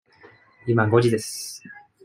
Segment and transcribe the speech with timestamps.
[0.65, 1.61] 今、五時です。